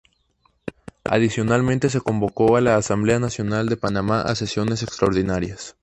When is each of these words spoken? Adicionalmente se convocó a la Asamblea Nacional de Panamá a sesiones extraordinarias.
Adicionalmente 1.03 1.91
se 1.91 2.01
convocó 2.01 2.55
a 2.57 2.61
la 2.61 2.75
Asamblea 2.75 3.19
Nacional 3.19 3.69
de 3.69 3.77
Panamá 3.77 4.21
a 4.21 4.33
sesiones 4.33 4.81
extraordinarias. 4.81 5.75